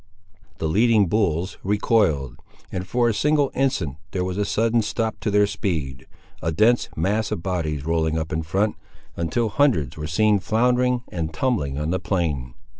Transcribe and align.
The 0.57 0.67
leading 0.67 1.05
bulls 1.05 1.59
recoiled, 1.63 2.35
and 2.71 2.87
for 2.87 3.07
a 3.07 3.13
single 3.13 3.51
instant 3.53 3.97
there 4.13 4.23
was 4.23 4.35
a 4.35 4.45
sudden 4.45 4.81
stop 4.81 5.19
to 5.19 5.29
their 5.29 5.45
speed, 5.45 6.07
a 6.41 6.51
dense 6.51 6.89
mass 6.95 7.29
of 7.31 7.43
bodies 7.43 7.85
rolling 7.85 8.17
up 8.17 8.33
in 8.33 8.41
front, 8.41 8.77
until 9.15 9.49
hundreds 9.49 9.97
were 9.97 10.07
seen 10.07 10.39
floundering 10.39 11.03
and 11.09 11.35
tumbling 11.35 11.77
on 11.77 11.91
the 11.91 11.99
plain. 11.99 12.55